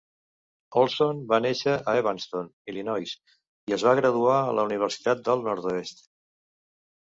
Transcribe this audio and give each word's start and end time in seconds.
Olson 0.83 1.19
va 1.33 1.37
néixer 1.45 1.75
a 1.77 1.93
Evanston, 1.99 2.49
Illinois, 2.73 3.13
i 3.73 3.77
es 3.79 3.87
va 3.89 3.95
graduar 4.01 4.41
a 4.49 4.57
la 4.61 4.67
Universitat 4.73 5.25
del 5.31 5.49
Nord-oest. 5.51 6.05